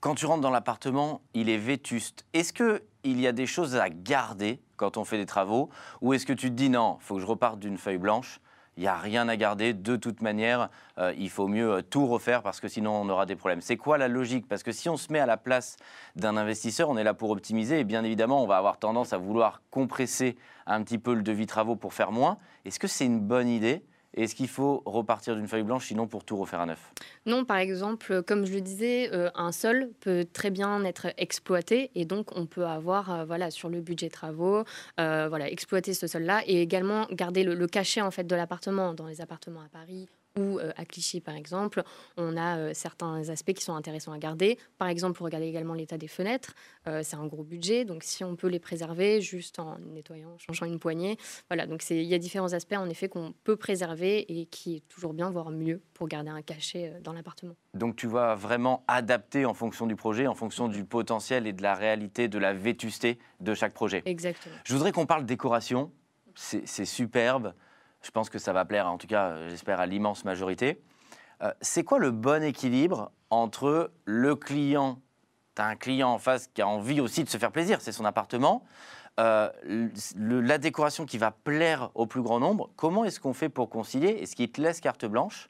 Quand 0.00 0.14
tu 0.14 0.26
rentres 0.26 0.42
dans 0.42 0.50
l'appartement, 0.50 1.22
il 1.32 1.48
est 1.48 1.56
vétuste. 1.56 2.26
Est-ce 2.34 2.52
qu'il 2.52 3.20
y 3.20 3.26
a 3.26 3.32
des 3.32 3.46
choses 3.46 3.76
à 3.76 3.88
garder 3.88 4.60
quand 4.76 4.98
on 4.98 5.04
fait 5.04 5.16
des 5.16 5.24
travaux 5.24 5.70
Ou 6.02 6.12
est-ce 6.12 6.26
que 6.26 6.34
tu 6.34 6.50
te 6.50 6.54
dis 6.54 6.68
non, 6.68 6.98
il 7.00 7.04
faut 7.04 7.14
que 7.14 7.22
je 7.22 7.26
reparte 7.26 7.58
d'une 7.58 7.78
feuille 7.78 7.96
blanche 7.96 8.40
il 8.76 8.82
n'y 8.82 8.86
a 8.86 8.96
rien 8.96 9.28
à 9.28 9.36
garder. 9.36 9.72
De 9.72 9.96
toute 9.96 10.22
manière, 10.22 10.68
euh, 10.98 11.14
il 11.16 11.30
faut 11.30 11.48
mieux 11.48 11.74
euh, 11.74 11.82
tout 11.82 12.06
refaire 12.06 12.42
parce 12.42 12.60
que 12.60 12.68
sinon 12.68 12.92
on 12.92 13.08
aura 13.08 13.26
des 13.26 13.36
problèmes. 13.36 13.60
C'est 13.60 13.76
quoi 13.76 13.98
la 13.98 14.08
logique? 14.08 14.48
Parce 14.48 14.62
que 14.62 14.72
si 14.72 14.88
on 14.88 14.96
se 14.96 15.12
met 15.12 15.20
à 15.20 15.26
la 15.26 15.36
place 15.36 15.76
d'un 16.16 16.36
investisseur, 16.36 16.88
on 16.88 16.96
est 16.96 17.04
là 17.04 17.14
pour 17.14 17.30
optimiser 17.30 17.80
et 17.80 17.84
bien 17.84 18.04
évidemment, 18.04 18.42
on 18.42 18.46
va 18.46 18.56
avoir 18.56 18.78
tendance 18.78 19.12
à 19.12 19.18
vouloir 19.18 19.62
compresser 19.70 20.36
un 20.66 20.82
petit 20.82 20.98
peu 20.98 21.14
le 21.14 21.22
devis 21.22 21.46
travaux 21.46 21.76
pour 21.76 21.94
faire 21.94 22.12
moins. 22.12 22.38
Est-ce 22.64 22.78
que 22.78 22.88
c'est 22.88 23.06
une 23.06 23.20
bonne 23.20 23.48
idée? 23.48 23.84
Est-ce 24.14 24.34
qu'il 24.34 24.48
faut 24.48 24.82
repartir 24.86 25.36
d'une 25.36 25.48
feuille 25.48 25.62
blanche 25.62 25.86
sinon 25.86 26.06
pour 26.06 26.24
tout 26.24 26.36
refaire 26.36 26.60
à 26.60 26.66
neuf? 26.66 26.92
Non, 27.26 27.44
par 27.44 27.58
exemple, 27.58 28.22
comme 28.22 28.44
je 28.46 28.52
le 28.52 28.60
disais, 28.60 29.10
euh, 29.12 29.30
un 29.34 29.52
sol 29.52 29.90
peut 30.00 30.24
très 30.32 30.50
bien 30.50 30.84
être 30.84 31.08
exploité 31.16 31.90
et 31.94 32.04
donc 32.04 32.28
on 32.36 32.46
peut 32.46 32.66
avoir, 32.66 33.10
euh, 33.10 33.24
voilà, 33.24 33.50
sur 33.50 33.68
le 33.68 33.80
budget 33.80 34.08
travaux, 34.08 34.64
euh, 35.00 35.26
voilà, 35.28 35.50
exploiter 35.50 35.94
ce 35.94 36.06
sol-là 36.06 36.42
et 36.46 36.62
également 36.62 37.06
garder 37.10 37.44
le, 37.44 37.54
le 37.54 37.66
cachet 37.66 38.00
en 38.00 38.10
fait 38.10 38.24
de 38.24 38.36
l'appartement 38.36 38.94
dans 38.94 39.06
les 39.06 39.20
appartements 39.20 39.62
à 39.62 39.68
Paris 39.68 40.08
ou 40.38 40.58
euh, 40.58 40.72
à 40.76 40.84
Clichy, 40.84 41.20
par 41.20 41.36
exemple, 41.36 41.82
on 42.16 42.36
a 42.36 42.58
euh, 42.58 42.70
certains 42.74 43.28
aspects 43.28 43.52
qui 43.52 43.64
sont 43.64 43.74
intéressants 43.74 44.12
à 44.12 44.18
garder. 44.18 44.58
Par 44.78 44.88
exemple, 44.88 45.16
pour 45.16 45.24
regarder 45.26 45.46
également 45.46 45.74
l'état 45.74 45.98
des 45.98 46.08
fenêtres, 46.08 46.54
euh, 46.88 47.02
c'est 47.04 47.16
un 47.16 47.26
gros 47.26 47.44
budget, 47.44 47.84
donc 47.84 48.02
si 48.02 48.24
on 48.24 48.34
peut 48.36 48.48
les 48.48 48.58
préserver 48.58 49.20
juste 49.20 49.58
en 49.58 49.78
nettoyant, 49.78 50.30
en 50.30 50.38
changeant 50.38 50.66
une 50.66 50.78
poignée, 50.78 51.18
voilà. 51.48 51.66
Donc 51.66 51.88
il 51.90 52.02
y 52.02 52.14
a 52.14 52.18
différents 52.18 52.52
aspects 52.52 52.74
en 52.74 52.88
effet 52.88 53.08
qu'on 53.08 53.32
peut 53.44 53.56
préserver 53.56 54.40
et 54.40 54.46
qui 54.46 54.76
est 54.76 54.88
toujours 54.88 55.14
bien, 55.14 55.30
voire 55.30 55.50
mieux, 55.50 55.80
pour 55.94 56.08
garder 56.08 56.30
un 56.30 56.42
cachet 56.42 56.94
dans 57.02 57.12
l'appartement. 57.12 57.54
Donc 57.74 57.96
tu 57.96 58.08
vas 58.08 58.34
vraiment 58.34 58.84
adapter 58.88 59.46
en 59.46 59.54
fonction 59.54 59.86
du 59.86 59.96
projet, 59.96 60.26
en 60.26 60.34
fonction 60.34 60.68
du 60.68 60.84
potentiel 60.84 61.46
et 61.46 61.52
de 61.52 61.62
la 61.62 61.74
réalité, 61.74 62.28
de 62.28 62.38
la 62.38 62.52
vétusté 62.52 63.18
de 63.40 63.54
chaque 63.54 63.74
projet. 63.74 64.02
Exactement. 64.04 64.54
Je 64.64 64.72
voudrais 64.74 64.92
qu'on 64.92 65.06
parle 65.06 65.24
décoration. 65.24 65.92
C'est 66.34 66.84
superbe. 66.84 67.54
Je 68.04 68.10
pense 68.10 68.28
que 68.28 68.38
ça 68.38 68.52
va 68.52 68.64
plaire, 68.64 68.86
en 68.86 68.98
tout 68.98 69.06
cas, 69.06 69.48
j'espère, 69.48 69.80
à 69.80 69.86
l'immense 69.86 70.24
majorité. 70.24 70.82
Euh, 71.42 71.52
c'est 71.60 71.84
quoi 71.84 71.98
le 71.98 72.10
bon 72.10 72.42
équilibre 72.42 73.10
entre 73.30 73.90
le 74.04 74.36
client, 74.36 75.00
tu 75.56 75.62
as 75.62 75.66
un 75.66 75.76
client 75.76 76.10
en 76.10 76.18
face 76.18 76.48
qui 76.48 76.62
a 76.62 76.68
envie 76.68 77.00
aussi 77.00 77.24
de 77.24 77.28
se 77.28 77.38
faire 77.38 77.50
plaisir, 77.50 77.80
c'est 77.80 77.92
son 77.92 78.04
appartement, 78.04 78.62
euh, 79.18 79.48
la 80.16 80.58
décoration 80.58 81.06
qui 81.06 81.18
va 81.18 81.30
plaire 81.30 81.90
au 81.94 82.06
plus 82.06 82.22
grand 82.22 82.40
nombre, 82.40 82.70
comment 82.76 83.04
est-ce 83.04 83.20
qu'on 83.20 83.32
fait 83.32 83.48
pour 83.48 83.70
concilier? 83.70 84.08
Est-ce 84.08 84.36
qu'il 84.36 84.50
te 84.50 84.60
laisse 84.60 84.80
carte 84.80 85.06
blanche? 85.06 85.48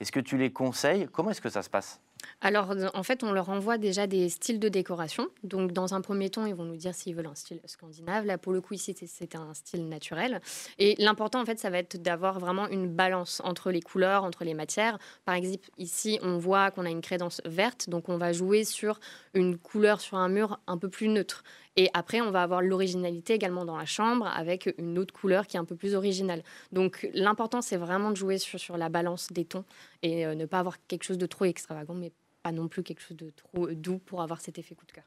Est-ce 0.00 0.12
que 0.12 0.20
tu 0.20 0.36
les 0.36 0.52
conseilles? 0.52 1.08
Comment 1.10 1.30
est-ce 1.30 1.40
que 1.40 1.48
ça 1.48 1.62
se 1.62 1.70
passe? 1.70 2.00
Alors, 2.42 2.74
en 2.92 3.02
fait, 3.02 3.24
on 3.24 3.32
leur 3.32 3.48
envoie 3.48 3.78
déjà 3.78 4.06
des 4.06 4.28
styles 4.28 4.60
de 4.60 4.68
décoration. 4.68 5.28
Donc, 5.42 5.72
dans 5.72 5.94
un 5.94 6.02
premier 6.02 6.28
temps, 6.28 6.44
ils 6.44 6.54
vont 6.54 6.64
nous 6.64 6.76
dire 6.76 6.94
s'ils 6.94 7.14
veulent 7.14 7.26
un 7.26 7.34
style 7.34 7.60
scandinave. 7.64 8.26
Là, 8.26 8.36
pour 8.36 8.52
le 8.52 8.60
coup, 8.60 8.74
ici, 8.74 8.94
c'est 9.06 9.34
un 9.34 9.54
style 9.54 9.88
naturel. 9.88 10.40
Et 10.78 10.94
l'important, 10.98 11.40
en 11.40 11.46
fait, 11.46 11.58
ça 11.58 11.70
va 11.70 11.78
être 11.78 11.96
d'avoir 11.96 12.38
vraiment 12.38 12.68
une 12.68 12.88
balance 12.88 13.40
entre 13.42 13.70
les 13.70 13.80
couleurs, 13.80 14.24
entre 14.24 14.44
les 14.44 14.52
matières. 14.52 14.98
Par 15.24 15.34
exemple, 15.34 15.64
ici, 15.78 16.18
on 16.22 16.36
voit 16.36 16.70
qu'on 16.70 16.84
a 16.84 16.90
une 16.90 17.00
crédence 17.00 17.40
verte. 17.46 17.88
Donc, 17.88 18.10
on 18.10 18.18
va 18.18 18.32
jouer 18.32 18.64
sur 18.64 19.00
une 19.32 19.56
couleur 19.56 20.02
sur 20.02 20.18
un 20.18 20.28
mur 20.28 20.60
un 20.66 20.76
peu 20.76 20.90
plus 20.90 21.08
neutre. 21.08 21.42
Et 21.76 21.90
après, 21.94 22.20
on 22.20 22.30
va 22.30 22.42
avoir 22.42 22.62
l'originalité 22.62 23.34
également 23.34 23.64
dans 23.64 23.76
la 23.76 23.84
chambre 23.84 24.26
avec 24.26 24.72
une 24.78 24.98
autre 24.98 25.12
couleur 25.12 25.46
qui 25.46 25.56
est 25.56 25.60
un 25.60 25.64
peu 25.64 25.76
plus 25.76 25.94
originale. 25.94 26.42
Donc 26.72 27.08
l'important, 27.12 27.60
c'est 27.60 27.76
vraiment 27.76 28.10
de 28.10 28.16
jouer 28.16 28.38
sur, 28.38 28.58
sur, 28.58 28.78
la 28.78 28.88
balance 28.88 29.28
des 29.30 29.44
tons 29.44 29.64
et 30.02 30.26
euh, 30.26 30.34
ne 30.34 30.46
pas 30.46 30.58
avoir 30.58 30.76
quelque 30.88 31.04
chose 31.04 31.18
de 31.18 31.26
trop 31.26 31.44
extravagant, 31.44 31.92
mais 31.92 32.12
pas 32.46 32.52
non 32.52 32.68
plus 32.68 32.84
quelque 32.84 33.00
chose 33.00 33.16
de 33.16 33.30
trop 33.30 33.66
doux 33.72 33.98
pour 33.98 34.22
avoir 34.22 34.40
cet 34.40 34.56
effet 34.56 34.76
coup 34.76 34.86
de 34.86 34.92
cœur. 34.92 35.04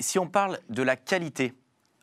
Si 0.00 0.18
on 0.18 0.26
parle 0.26 0.58
de 0.68 0.82
la 0.82 0.96
qualité, 0.96 1.54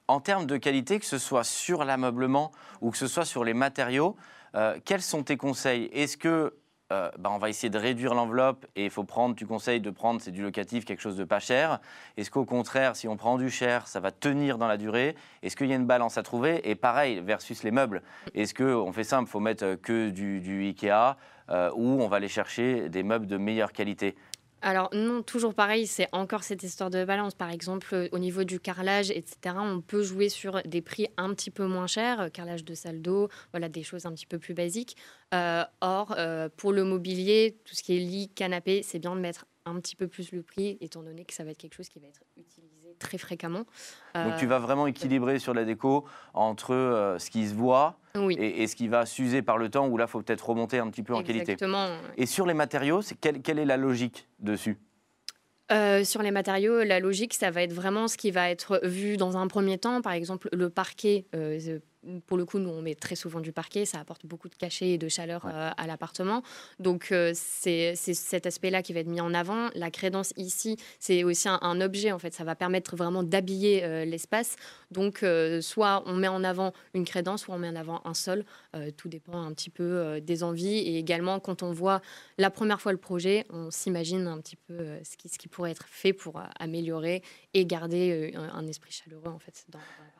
en 0.08 0.22
termes 0.22 0.46
de 0.46 0.56
qualité, 0.56 1.00
que 1.00 1.06
ce 1.06 1.18
soit 1.18 1.44
sur 1.44 1.84
l'ameublement 1.84 2.54
ou 2.80 2.92
que 2.92 2.98
ce 2.98 3.08
soit 3.08 3.25
sur 3.25 3.44
les 3.44 3.54
matériaux, 3.54 4.16
euh, 4.56 4.80
quels 4.86 5.01
sont 5.01 5.24
tes 5.24 5.36
conseils? 5.36 5.89
Est-ce 5.92 6.16
que 6.16 6.56
euh, 6.94 7.12
bah, 7.20 7.30
on 7.34 7.38
va 7.38 7.50
essayer 7.50 7.70
de 7.70 7.77
réduire 7.77 8.13
l'enveloppe 8.13 8.66
et 8.77 8.86
il 8.86 8.89
faut 8.89 9.04
prendre, 9.04 9.36
tu 9.36 9.46
conseilles 9.46 9.82
de 9.82 9.89
prendre, 9.89 10.22
c'est 10.22 10.32
du 10.32 10.42
locatif, 10.42 10.86
quelque 10.86 11.01
chose 11.01 11.18
de 11.18 11.25
pas 11.25 11.39
cher? 11.39 11.82
Est-ce 12.16 12.32
qu'au 12.32 12.46
contraire, 12.46 12.96
si 12.96 13.10
on 13.10 13.18
prend 13.18 13.38
du 13.38 13.50
cher, 13.50 13.86
ça 13.88 14.00
va 14.00 14.12
tenir 14.12 14.58
dans 14.58 14.68
la 14.68 14.77
durée? 14.77 15.18
Est-ce 15.44 15.58
qu'il 15.58 15.68
y 15.68 15.74
a 15.74 15.75
une 15.75 15.86
balance 15.86 16.18
à 16.18 16.24
trouver? 16.24 16.62
Et 16.70 16.75
pareil, 16.75 17.20
versus 17.20 17.63
les 17.63 17.72
meubles, 17.72 18.01
est-ce 18.34 18.54
qu'on 18.54 18.94
fait 18.94 19.04
simple, 19.04 19.30
faut 19.30 19.42
mettre 19.42 19.75
que 19.75 20.10
du, 20.10 20.68
Ikea 20.70 21.18
euh, 21.50 21.70
ou 21.75 22.01
on 22.01 22.08
va 22.08 22.18
aller 22.18 22.30
chercher 22.30 22.88
des 22.88 23.04
meubles 23.04 23.27
de 23.27 23.36
meilleure 23.36 23.74
qualité? 23.74 24.16
Alors 24.62 24.90
non, 24.94 25.22
toujours 25.22 25.54
pareil, 25.54 25.86
c'est 25.86 26.08
encore 26.12 26.44
cette 26.44 26.64
histoire 26.64 26.90
de 26.90 27.06
balance. 27.06 27.36
Par 27.36 27.52
exemple, 27.52 27.88
euh, 27.94 28.10
au 28.12 28.20
niveau 28.20 28.44
du 28.44 28.60
carrelage, 28.60 29.12
etc., 29.12 29.56
on 29.60 29.82
peut 29.82 30.02
jouer 30.02 30.30
sur 30.30 30.62
des 30.64 30.82
prix 30.82 31.08
un 31.18 31.34
petit 31.34 31.52
peu 31.52 31.68
moins 31.68 31.88
chers, 31.88 32.22
euh, 32.22 32.30
carrelage 32.30 32.64
de 32.64 32.74
salle 32.74 33.02
d'eau, 33.02 33.30
voilà, 33.52 33.70
des 33.70 33.84
choses 33.84 34.06
un 34.06 34.14
petit 34.14 34.26
peu 34.26 34.40
plus 34.40 34.56
basiques. 34.56 34.98
Euh, 35.34 35.64
or, 35.82 36.16
pour 36.56 36.72
le 36.72 36.84
mobilier, 36.84 37.58
tout 37.66 37.76
ce 37.76 37.84
qui 37.84 37.98
est 37.98 38.00
lit, 38.00 38.30
canapé, 38.30 38.82
c'est 38.82 39.00
bien 39.00 39.16
de 39.16 39.22
mettre 39.22 39.46
un 39.66 39.80
petit 39.80 39.96
peu 39.96 40.08
plus 40.08 40.32
le 40.32 40.42
prix, 40.42 40.78
étant 40.82 41.04
donné 41.04 41.26
que 41.26 41.34
ça 41.34 41.44
va 41.44 41.52
être 41.52 41.58
quelque 41.58 41.76
chose 41.76 41.90
qui 41.90 42.00
va 42.00 42.08
être 42.08 42.24
utilisé 42.38 42.77
très 43.00 43.18
fréquemment. 43.18 43.63
Donc 44.16 44.38
tu 44.38 44.48
vas 44.48 44.58
vraiment 44.58 44.88
équilibrer 44.88 45.38
sur 45.38 45.54
la 45.54 45.63
déco 45.63 46.06
entre 46.34 47.16
ce 47.20 47.30
qui 47.30 47.48
se 47.48 47.54
voit 47.54 48.00
Oui. 48.16 48.36
et, 48.39 48.66
ce 48.66 48.75
qui 48.75 48.88
va 48.88 49.06
s'user 49.06 49.44
par 49.44 49.60
le 49.60 49.70
temps, 49.70 49.88
où 49.88 49.96
là, 49.96 50.06
il 50.08 50.12
faut 50.12 50.22
peut-être 50.22 50.50
remonter 50.50 50.80
un 50.80 50.89
petit 50.89 51.04
peu 51.04 51.13
en 51.13 51.22
qualité. 51.22 51.56
Et 52.18 52.25
sur 52.25 52.48
les 52.48 52.56
matériaux, 52.56 53.01
quelle, 53.22 53.42
quelle 53.42 53.60
est 53.60 53.66
la 53.66 53.77
logique 53.77 54.27
dessus? 54.39 54.77
Euh, 55.72 56.04
sur 56.04 56.22
les 56.22 56.32
matériaux, 56.32 56.84
la 56.84 57.00
logique, 57.00 57.34
ça 57.34 57.51
va 57.51 57.62
être 57.62 57.74
vraiment 57.74 58.08
ce 58.08 58.16
qui 58.18 58.32
va 58.32 58.50
être 58.50 58.80
vu 58.84 59.18
dans 59.18 59.36
un 59.38 59.48
premier 59.48 59.77
temps. 59.77 60.01
Par 60.01 60.13
exemple, 60.13 60.48
le 60.54 60.70
parquet. 60.70 61.25
euh, 61.36 61.80
pour 62.26 62.38
le 62.38 62.46
coup, 62.46 62.60
nous, 62.60 62.70
on 62.70 62.82
met 62.82 62.96
très 62.96 63.16
souvent 63.16 63.40
du 63.40 63.52
parquet. 63.52 63.86
Ça 63.86 64.00
apporte 64.00 64.26
beaucoup 64.26 64.50
de 64.50 64.56
cachet 64.56 64.90
et 64.90 64.98
de 64.98 65.08
chaleur 65.08 65.46
Ouais. 65.46 65.52
euh, 65.54 65.70
à 65.76 65.88
l'appartement. 65.88 66.42
Donc, 66.80 67.10
euh, 67.12 67.32
c'est 67.36 67.96
cet 67.96 68.46
aspect-là 68.46 68.82
qui 68.82 68.94
va 68.94 69.00
être 69.02 69.08
mis 69.08 69.22
en 69.22 69.34
avant. 69.34 69.70
La 69.76 69.92
crédence 69.92 70.34
ici, 70.38 70.78
c'est 71.00 71.24
aussi 71.24 71.48
un, 71.50 71.60
un 71.62 71.82
objet. 71.82 72.12
En 72.12 72.20
fait, 72.20 72.34
ça 72.34 72.44
va 72.44 72.56
permettre 72.56 72.96
vraiment 72.96 73.24
d'habiller 73.24 73.84
euh, 73.84 74.06
l'espace. 74.06 74.56
Donc, 74.92 75.24
soit 75.62 76.04
on 76.06 76.16
met 76.16 76.28
en 76.30 76.44
avant 76.44 76.74
une 76.94 77.04
crédence, 77.04 77.42
soit 77.44 77.56
on 77.56 77.60
met 77.60 77.68
en 77.68 77.76
avant 77.76 78.02
un 78.06 78.14
sol. 78.14 78.46
Tout 78.96 79.10
dépend 79.10 79.42
un 79.42 79.54
petit 79.54 79.70
peu 79.70 80.22
des 80.22 80.44
envies. 80.44 80.78
Et 80.78 80.98
également, 80.98 81.40
quand 81.42 81.62
on 81.62 81.72
voit 81.72 82.02
la 82.38 82.50
première 82.50 82.80
fois 82.80 82.94
le 82.94 82.98
projet, 82.98 83.46
on 83.50 83.70
s'imagine 83.70 84.28
un 84.28 84.40
petit 84.40 84.56
peu 84.56 84.78
ce, 85.04 85.18
qui, 85.18 85.28
ce 85.28 85.38
qui 85.38 85.48
pourrait 85.50 85.72
être 85.72 85.86
fait 85.90 86.14
pour 86.14 86.42
améliorer 86.60 87.22
et 87.54 87.66
garder 87.66 88.32
un, 88.36 88.44
un 88.50 88.68
esprit 88.68 88.92
chaleureux 88.94 89.28
en 89.28 89.40
fait 89.40 89.66
dans, 89.70 89.78
dans 89.80 89.84
l'appartement. 89.84 90.17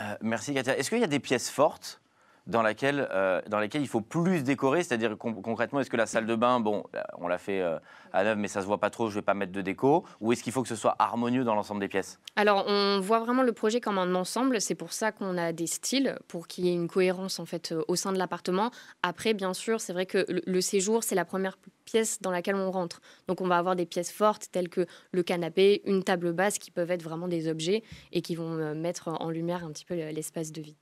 Euh, 0.00 0.14
merci 0.20 0.52
Katia. 0.54 0.76
Est-ce 0.76 0.90
qu'il 0.90 1.00
y 1.00 1.04
a 1.04 1.08
des 1.08 1.20
pièces 1.20 1.50
fortes 1.50 2.00
dans, 2.46 2.62
euh, 2.64 3.40
lesquelles 3.60 3.82
il 3.82 3.88
faut 3.88 4.02
plus 4.02 4.42
décorer? 4.44 4.82
C'est-à-dire 4.84 5.16
con- 5.18 5.34
concrètement, 5.34 5.80
est-ce 5.80 5.90
que 5.90 5.96
la 5.96 6.06
salle 6.06 6.26
de 6.26 6.34
bain, 6.36 6.60
bon, 6.60 6.84
on 7.18 7.28
l'a 7.28 7.38
fait 7.38 7.60
euh, 7.60 7.78
à 8.12 8.22
neuf, 8.24 8.36
mais 8.38 8.46
ça 8.46 8.60
se 8.60 8.66
voit 8.66 8.78
pas 8.78 8.90
trop, 8.90 9.08
je 9.10 9.14
vais 9.16 9.22
pas 9.22 9.34
mettre 9.34 9.52
de 9.52 9.62
déco 9.62 10.04
Ou 10.20 10.32
est-ce 10.32 10.42
qu'il 10.42 10.52
faut 10.52 10.62
que 10.62 10.68
ce 10.68 10.76
soit 10.76 10.94
harmonieux 10.98 11.44
dans 11.44 11.54
l'ensemble 11.54 11.80
des 11.80 11.88
pièces? 11.88 12.20
Alors, 12.36 12.64
on 12.68 13.00
voit 13.00 13.20
vraiment 13.20 13.42
le 13.42 13.52
projet 13.52 13.80
comme 13.80 13.98
un 13.98 14.14
ensemble. 14.14 14.60
C'est 14.60 14.74
pour 14.74 14.92
ça 14.92 15.12
qu'on 15.12 15.38
a 15.38 15.52
des 15.52 15.66
styles, 15.66 16.18
pour 16.28 16.46
qu'il 16.46 16.66
y 16.66 16.68
ait 16.68 16.74
une 16.74 16.88
cohérence 16.88 17.40
en 17.40 17.46
fait 17.46 17.74
au 17.88 17.96
sein 17.96 18.12
de 18.12 18.18
l'appartement. 18.18 18.70
Après, 19.02 19.32
bien 19.34 19.54
sûr, 19.54 19.80
c'est 19.80 19.92
vrai 19.94 20.06
que 20.06 20.26
le 20.28 20.60
séjour, 20.60 21.02
c'est 21.02 21.14
la 21.14 21.24
première 21.24 21.56
pièce 21.86 22.20
dans 22.20 22.30
laquelle 22.30 22.56
on 22.56 22.70
rentre. 22.70 23.00
Donc, 23.28 23.40
on 23.40 23.46
va 23.46 23.56
avoir 23.56 23.76
des 23.76 23.86
pièces 23.86 24.12
fortes 24.12 24.48
telles 24.52 24.68
que 24.68 24.84
le 25.12 25.22
canapé, 25.22 25.80
une 25.86 26.04
table 26.04 26.32
basse, 26.32 26.58
qui 26.58 26.70
peuvent 26.70 26.90
être 26.90 27.02
vraiment 27.02 27.28
des 27.28 27.48
objets 27.48 27.82
et 28.12 28.20
qui 28.20 28.34
vont 28.34 28.58
euh, 28.58 28.74
mettre 28.74 29.08
en 29.08 29.30
lumière 29.30 29.64
un 29.64 29.72
petit 29.72 29.86
peu 29.86 29.94
l'espace 29.94 30.52
de 30.52 30.60
vie. 30.60 30.76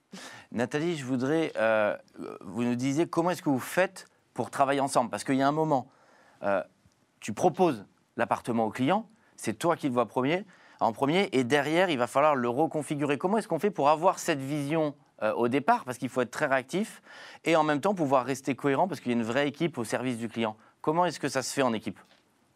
Nathalie, 0.50 0.96
je 0.96 1.04
voudrais, 1.04 1.52
euh, 1.56 1.96
vous 2.40 2.64
nous 2.64 2.74
disiez 2.74 3.06
comment 3.06 3.30
est-ce 3.30 3.42
que 3.42 3.50
vous 3.50 3.60
faites 3.60 4.06
pour 4.32 4.50
travailler 4.50 4.80
ensemble? 4.80 5.10
Parce 5.10 5.22
qu'il 5.22 5.36
y 5.36 5.42
a 5.42 5.48
un 5.48 5.52
moment, 5.52 5.88
euh, 6.42 6.62
tu 7.20 7.32
proposes 7.32 7.84
l'appartement 8.16 8.66
au 8.66 8.70
client, 8.70 9.08
c'est 9.36 9.54
toi 9.54 9.76
qui 9.76 9.86
le 9.86 9.92
vois 9.92 10.06
premier, 10.06 10.44
en 10.80 10.92
premier, 10.92 11.28
et 11.32 11.44
derrière, 11.44 11.88
il 11.88 11.98
va 11.98 12.06
falloir 12.06 12.34
le 12.34 12.48
reconfigurer. 12.48 13.16
Comment 13.16 13.38
est-ce 13.38 13.48
qu'on 13.48 13.60
fait 13.60 13.70
pour 13.70 13.88
avoir 13.88 14.18
cette 14.18 14.40
vision 14.40 14.94
euh, 15.22 15.32
au 15.34 15.48
départ? 15.48 15.84
Parce 15.84 15.98
qu'il 15.98 16.08
faut 16.08 16.20
être 16.20 16.32
très 16.32 16.46
réactif, 16.46 17.00
et 17.44 17.56
en 17.56 17.62
même 17.62 17.80
temps 17.80 17.94
pouvoir 17.94 18.26
rester 18.26 18.54
cohérent, 18.54 18.88
parce 18.88 19.00
qu'il 19.00 19.12
y 19.12 19.14
a 19.14 19.18
une 19.18 19.24
vraie 19.24 19.48
équipe 19.48 19.78
au 19.78 19.84
service 19.84 20.18
du 20.18 20.28
client. 20.28 20.56
Comment 20.84 21.06
est-ce 21.06 21.18
que 21.18 21.30
ça 21.30 21.42
se 21.42 21.50
fait 21.50 21.62
en 21.62 21.72
équipe? 21.72 21.98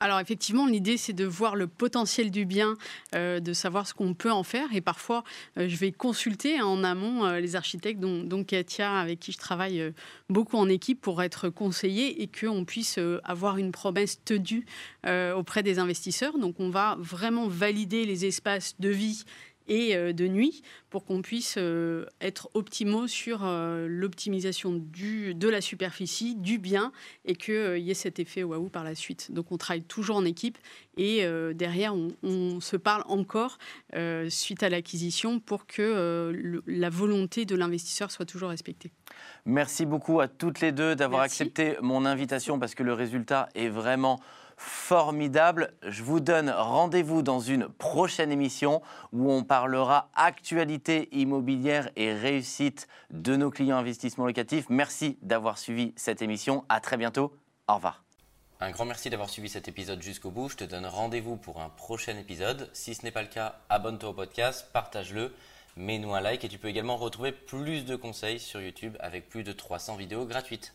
Alors 0.01 0.21
effectivement, 0.21 0.67
l'idée 0.67 0.99
c'est 0.99 1.15
de 1.15 1.25
voir 1.25 1.57
le 1.57 1.67
potentiel 1.67 2.31
du 2.31 2.45
bien, 2.45 2.77
euh, 3.15 3.41
de 3.41 3.55
savoir 3.55 3.87
ce 3.87 3.95
qu'on 3.95 4.13
peut 4.13 4.31
en 4.31 4.43
faire. 4.43 4.69
Et 4.75 4.83
parfois, 4.83 5.25
euh, 5.57 5.67
je 5.67 5.77
vais 5.77 5.93
consulter 5.93 6.59
hein, 6.59 6.67
en 6.67 6.85
amont 6.85 7.25
euh, 7.25 7.41
les 7.41 7.57
architectes, 7.57 7.99
dont, 7.99 8.45
Katia, 8.45 8.99
avec 8.99 9.19
qui 9.19 9.33
je 9.33 9.39
travaille 9.39 9.95
beaucoup 10.29 10.59
en 10.59 10.69
équipe, 10.69 11.01
pour 11.01 11.23
être 11.23 11.49
conseillé 11.49 12.23
et 12.23 12.29
qu'on 12.29 12.67
puisse 12.67 13.01
avoir 13.25 13.57
une 13.57 13.73
promesse 13.73 14.23
tenue 14.23 14.67
auprès 15.35 15.63
des 15.63 15.79
investisseurs. 15.79 16.39
Donc 16.39 16.57
on 16.61 16.69
va 16.69 16.97
vraiment 17.01 17.49
valider 17.49 18.05
les 18.05 18.27
espaces 18.27 18.75
de 18.79 18.91
vie 18.91 19.25
et 19.69 19.95
euh, 19.95 20.13
de 20.13 20.27
nuit 20.27 20.63
pour 20.91 21.05
qu'on 21.05 21.23
puisse 21.23 21.57
euh, 21.59 22.07
être 22.21 22.51
optimaux 22.55 23.07
sur 23.07 23.41
euh, 23.45 23.87
l'optimisation 23.89 24.73
de 24.73 25.49
la 25.49 25.61
superficie, 25.61 26.35
du 26.35 26.59
bien 26.59 26.93
et 27.25 27.35
qu'il 27.37 27.79
y 27.79 27.91
ait 27.91 27.95
cet 27.95 28.19
effet 28.19 28.43
waouh 28.43 28.69
par 28.69 28.85
la 28.85 28.95
suite. 28.95 29.31
Donc 29.33 29.53
on 29.53 29.57
travaille 29.59 29.83
toujours 29.83 30.17
en 30.17 30.25
équipe 30.25 30.59
et 30.97 31.23
derrière 31.55 31.95
on, 31.95 32.09
on 32.25 32.61
se 32.61 32.77
parle 32.77 33.05
encore 33.07 33.59
suite 34.29 34.63
à 34.65 34.69
l'acquisition 34.69 35.39
pour 35.39 35.67
que 35.67 36.33
le- 36.35 36.63
la 36.67 36.91
volonté 36.91 37.45
de 37.45 37.55
l'investisseur 37.55 38.11
soit 38.11 38.25
toujours 38.27 38.49
respectée. 38.49 38.91
Merci 39.45 39.87
beaucoup 39.87 40.21
à 40.21 40.27
toutes 40.29 40.61
les 40.61 40.73
deux 40.73 40.97
d'avoir 40.97 41.23
accepté 41.23 41.77
mon 41.83 42.05
invitation 42.05 42.59
parce 42.59 42.75
que 42.75 42.83
le 42.83 42.93
résultat 42.95 43.49
est 43.55 43.69
vraiment 43.69 44.19
formidable. 44.59 45.73
Je 45.83 46.03
vous 46.03 46.21
donne 46.21 46.51
rendez-vous 46.51 47.23
dans 47.23 47.41
une 47.41 47.69
prochaine 47.69 48.31
émission 48.31 48.83
où 49.13 49.33
on 49.33 49.45
parlera 49.45 50.11
actualité 50.15 51.09
immobilière 51.13 51.89
et 51.97 52.13
réussite 52.13 52.89
de 53.11 53.37
nos 53.37 53.51
clients 53.51 53.79
investissement 53.79 54.27
locatif. 54.27 54.67
Merci 54.69 55.19
d'avoir 55.23 55.57
suivi 55.57 55.95
cette 55.97 56.21
émission. 56.21 56.65
À 56.69 56.81
très 56.81 56.97
bientôt. 56.97 57.33
Au 57.69 57.77
revoir. 57.77 58.05
Un 58.61 58.73
grand 58.73 58.87
merci 58.87 59.09
d'avoir 59.09 59.31
suivi 59.31 59.49
cet 59.49 59.69
épisode 59.69 60.03
jusqu'au 60.03 60.33
bout. 60.33 60.49
Je 60.49 60.57
te 60.57 60.65
donne 60.65 60.85
rendez-vous 60.85 61.37
pour 61.37 61.61
un 61.61 61.69
prochain 61.69 62.17
épisode. 62.17 62.69
Si 62.73 62.95
ce 62.95 63.05
n'est 63.05 63.13
pas 63.13 63.23
le 63.23 63.29
cas, 63.29 63.61
abonne-toi 63.69 64.11
au 64.11 64.15
podcast, 64.15 64.67
partage-le, 64.73 65.33
mets-nous 65.77 66.13
un 66.13 66.21
like 66.21 66.45
et 66.45 66.49
tu 66.49 66.59
peux 66.59 66.67
également 66.67 66.97
retrouver 66.97 67.31
plus 67.31 67.85
de 67.85 67.95
conseils 67.95 68.41
sur 68.41 68.61
YouTube 68.61 68.97
avec 68.99 69.29
plus 69.29 69.45
de 69.45 69.53
300 69.53 69.95
vidéos 69.95 70.25
gratuites. 70.25 70.75